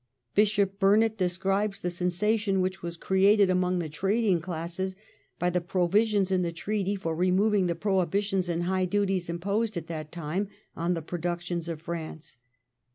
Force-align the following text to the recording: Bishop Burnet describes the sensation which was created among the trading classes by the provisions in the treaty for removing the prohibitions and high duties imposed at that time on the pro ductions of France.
Bishop 0.33 0.79
Burnet 0.79 1.15
describes 1.15 1.79
the 1.79 1.91
sensation 1.91 2.59
which 2.59 2.81
was 2.81 2.97
created 2.97 3.51
among 3.51 3.77
the 3.77 3.87
trading 3.87 4.39
classes 4.39 4.95
by 5.37 5.51
the 5.51 5.61
provisions 5.61 6.31
in 6.31 6.41
the 6.41 6.51
treaty 6.51 6.95
for 6.95 7.15
removing 7.15 7.67
the 7.67 7.75
prohibitions 7.75 8.49
and 8.49 8.63
high 8.63 8.85
duties 8.85 9.29
imposed 9.29 9.77
at 9.77 9.85
that 9.85 10.11
time 10.11 10.47
on 10.75 10.95
the 10.95 11.03
pro 11.03 11.19
ductions 11.19 11.69
of 11.69 11.83
France. 11.83 12.37